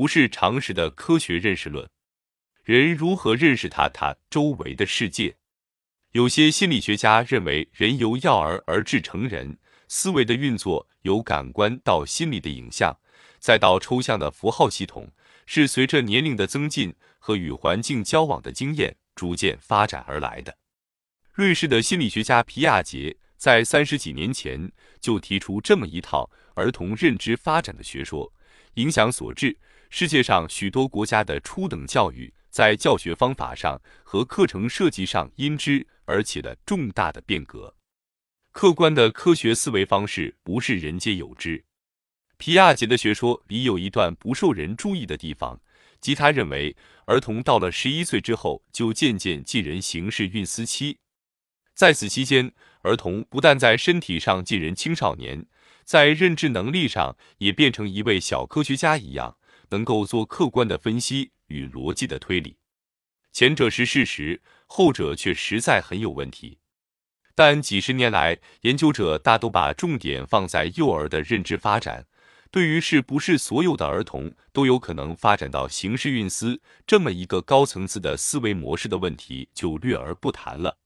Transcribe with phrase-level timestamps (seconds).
[0.00, 1.86] 不是常识的科学认识论。
[2.64, 5.36] 人如何认识他他周围的世界？
[6.12, 9.58] 有些心理学家认为，人由幼儿而至成人，
[9.88, 12.98] 思维的运作由感官到心理的影像，
[13.38, 15.12] 再到抽象的符号系统，
[15.44, 20.56] 是随着年龄的增进和与环境交往的经验逐渐发展而来的。
[21.34, 28.32] 瑞士的心理学家皮亚杰在三十几年前就提出这么一套儿童认知发展的学说，
[28.74, 29.58] 影响所致，
[29.90, 35.86] 世界上许多国家的初等教育在教学方法上和课程设计上因之。
[36.10, 37.76] 而起了重大的变革。
[38.50, 41.64] 客观的科学思维方式不是人皆有之。
[42.36, 45.60] 皮亚杰的学说里有一段不受人注意的地方，
[46.00, 50.98] 即他认为儿童到了十一岁之后就渐渐进人形式运思期，
[51.74, 55.46] 在此期间，儿童不但在身体上进人青少年，
[55.84, 59.38] 在认知能力上也变成一位小科学家一样，
[59.70, 62.58] 能够做客观的分析与逻辑的推理。
[63.32, 64.42] 前者是事实。
[64.72, 66.60] 后者却实在很有问题，
[67.34, 72.06] 但几十年来，研究者大都把重点放在幼儿的认知发展，
[72.52, 80.78] 对于是不是所有的儿童都有可能发展到形式运思这么一个高层次的思维模式的问题，就略而不谈了。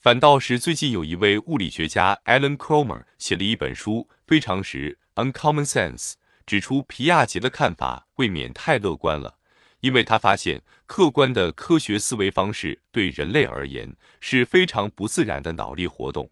[0.00, 6.12] 反倒是最近有一位物理学家 Alan Cromer 写了一本书《非常时 Uncommon Sense》，
[6.50, 9.38] 指出皮亚杰的看法未免太乐观了。
[9.82, 16.28] 因为他发现，客观的科学思维方式对人类而言是非常不自然的脑力活动。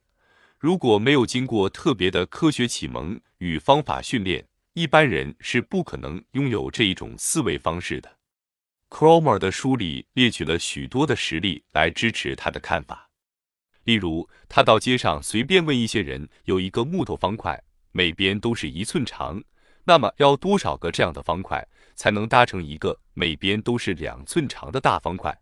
[0.59, 8.17] 如果没有经过特别的科学启蒙与方法训练，一般人是不可能拥有这一种思维方式的。
[8.91, 13.09] Cromer 的书里列举了许多的实例来支持他的看法。
[13.85, 19.41] 例如，他到街上随便问一些人：有一个木头方块，每边都是一寸长，
[19.89, 21.67] 那么要多少个这样的方块？
[21.97, 25.37] 才能搭成一个每边都是两寸长的大方块。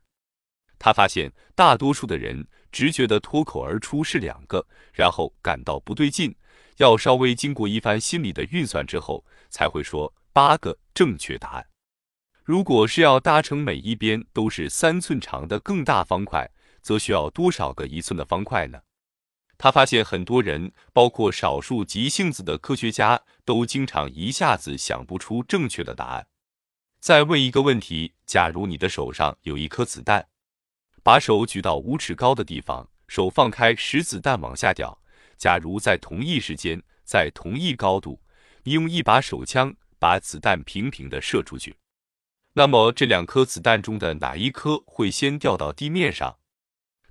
[0.78, 4.64] 他发现大多数的人直觉的脱口而出是两个，
[4.94, 6.32] 然后感到不对劲，
[6.76, 11.66] 要稍微经过一番心理的运算之后，才会说八个正确答案。
[12.44, 16.48] 如果是要搭成每一边都是三寸长的更大方块，
[16.80, 18.78] 则需要多少个一寸的方块呢？
[19.58, 26.26] 他发现很多人，包括少数急性子的科学家，都经常一下子想不出正确的答案。
[27.00, 30.28] 再问一个问题：假如你的手上有一颗子弹，
[31.02, 35.00] 把手举到五尺高的地方，手放开，使子弹往下掉。
[35.36, 38.20] 假如在同一时间，在同一高度，
[38.64, 41.76] 你用一把手枪把子弹平平的射出去，
[42.54, 46.38] 那么这两颗子弹中的哪一颗会先掉到地面上？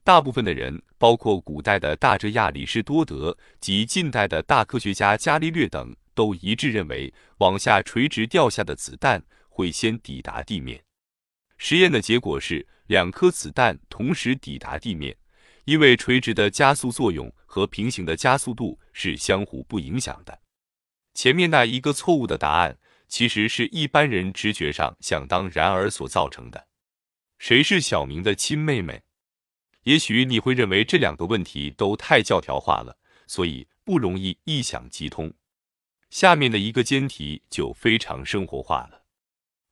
[0.05, 9.21] 大部分的人，包括古代的大哲亚里士多德及近代的大科学家伽利略等，都一致认为，往下垂直掉下的子弹。
[9.49, 10.83] 会先抵达地面。
[11.57, 15.15] 实验的结果是，两颗子弹同时抵达地面，
[15.63, 20.37] 因为垂直的加速作用和平行的加速度是相互不影响的。
[21.13, 22.77] 前面那一个错误的答案，
[23.07, 26.67] 其实是一般人直觉上想当然而所造成的。
[27.39, 29.04] 谁是小明的亲妹妹？
[29.85, 32.97] 也许你会认为这两个问题都太教条化了，
[33.27, 35.33] 所以不容易一想即通。
[36.09, 39.03] 下面的一个尖题就非常生活化了。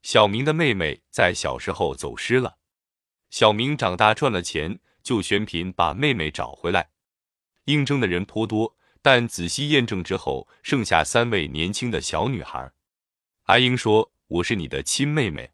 [0.03, 2.57] 小明的妹妹在小时候走失了，
[3.29, 6.89] 小明长大赚了钱，就选品把妹妹找回来。
[7.65, 12.71] 应征的人颇多，但仔细验证之后，剩下三位年轻的小女孩。
[13.43, 15.51] 阿英说：“我是你的亲妹妹。”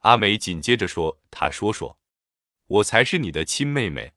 [0.00, 1.97] 阿美紧接着说：“她说说，
[2.68, 4.12] 我才是你的亲妹妹。”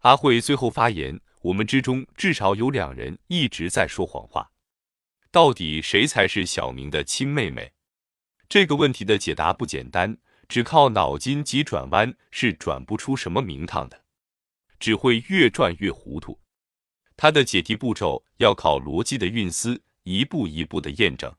[0.00, 4.50] 阿慧最后发言：“我们之中至少有两人一直在说谎话，
[5.30, 7.72] 到底谁才是小明的亲妹妹？”
[8.48, 14.04] 这个问题的解答不简单，只靠脑筋急转弯是转不出什么名堂的，
[14.78, 16.40] 只会越转越糊涂。
[17.16, 21.34] 它的解题步骤要靠逻辑的运思，一步一步的验证。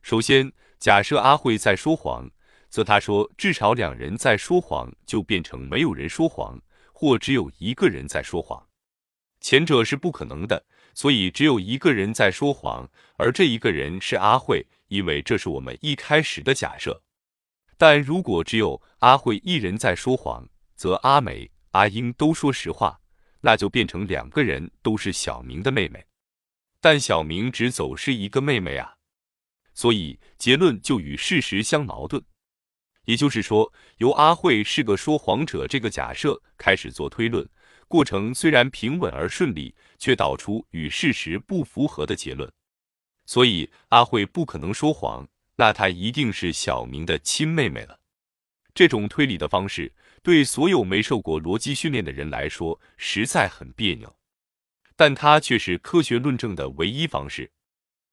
[0.00, 2.30] 首先，假设阿慧在说谎，
[2.72, 6.58] 则他说至少两人在说谎，就变成没有人说谎，
[6.90, 8.66] 或只有一个人在说谎。
[9.42, 10.64] 前者是不可能的，
[10.94, 12.88] 所以只有一个人在说谎，
[13.18, 14.66] 而这一个人是阿慧。
[14.88, 17.02] 因为这是我们一开始的假设，
[17.76, 23.00] 但如果只有阿慧一人在说谎，则阿美、阿英都说实话，
[23.42, 26.06] 那就变成两个人都是小明的妹妹。
[26.80, 28.96] 但小明只走失一个妹妹啊，
[29.74, 32.22] 所以结论就与事实相矛盾。
[33.04, 37.48] 也就是说，由阿慧是个说谎者这个假设开始做推论，
[37.88, 42.50] 过程虽然平稳而顺利，却导出与事实不符合的结论。
[43.26, 47.98] 所以阿慧不可能说谎，那她一定是小明的亲妹妹了。
[48.74, 54.16] 这种推理的方式，对所有没受过逻辑训练的人来说，实在很别扭。
[54.96, 57.50] 但它却是科学论证的唯一方式。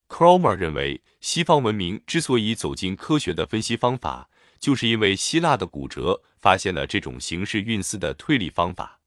[0.07, 4.28] Cromer 认为，西方文明之所以走进科学的分析方法，
[4.59, 8.99] 就是因为希腊的骨折发现了这种形式运思的推理方法。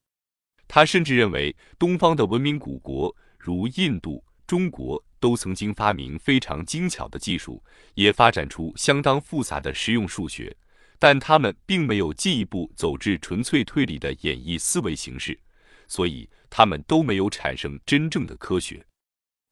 [0.66, 7.62] 他甚至认为，东方的文明古国，如印度、中国，都曾经发明非常精巧的技术，
[7.94, 10.56] 也发展出相当复杂的实用数学，
[10.98, 15.38] 但他们并没有进一步走至纯粹推理的演绎思维形式，
[15.86, 18.84] 所以他们都没有产生真正的科学。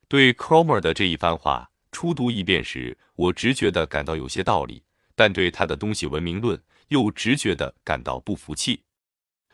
[0.09, 4.83] 对 Cromer 的这一番话初读一遍时，我直觉地感到有些道理，
[5.21, 6.59] 但对他的东西文明论
[6.89, 8.83] 又直觉地感到不服气。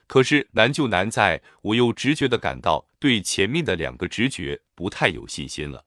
[0.07, 5.85] 可是难就难在，我又直觉地感到对前面的两个直觉不太有信心了。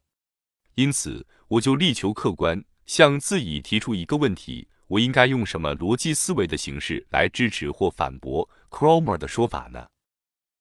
[0.76, 9.88] 因此，我就力求客观，向自己提出一个问题：我应该用什么逻辑思维的形式来支持或反驳 Cromer 的说法呢？